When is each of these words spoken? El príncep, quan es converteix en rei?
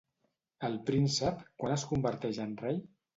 El 0.69 0.77
príncep, 0.87 1.43
quan 1.65 1.73
es 1.75 1.83
converteix 1.91 2.41
en 2.47 2.57
rei? 2.63 2.81